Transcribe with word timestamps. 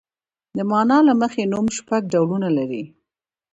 د 0.57 0.59
مانا 0.69 0.97
له 1.07 1.13
مخې 1.21 1.43
نوم 1.51 1.65
شپږ 1.77 2.01
ډولونه 2.13 2.49
لري. 2.57 2.83